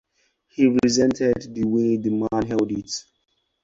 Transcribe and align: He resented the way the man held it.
He 0.47 0.65
resented 0.83 1.53
the 1.53 1.63
way 1.63 1.97
the 1.97 2.09
man 2.31 2.47
held 2.47 2.71
it. 2.71 2.89